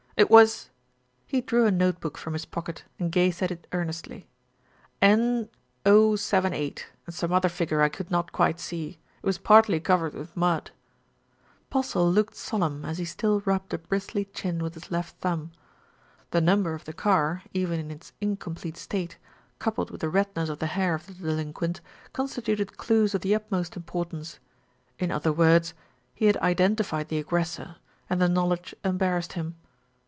[0.17, 0.69] "It was"
[1.31, 4.27] he drew a note book from his pocket and gazed at it earnestly,
[5.01, 5.49] "N
[5.83, 10.37] 078, and some other figure I could not quite see; it was partly covered with
[10.37, 10.69] mud."
[11.71, 14.31] Postle looked solemn as he still rubbed a bristly P.C.
[14.43, 15.51] POSTLE ASSUMES HIS UNIFORM
[16.31, 16.31] 237 chin with his left thumb.
[16.31, 19.17] The number of the car, even in its incomplete state,
[19.57, 21.81] coupled with the redness of the hair of the delinquent,
[22.13, 24.37] constituted clues of the ut most importance.
[24.99, 25.73] In other words,
[26.13, 27.77] he had identified the aggressor,
[28.07, 29.55] and the knowledge embarrassed him.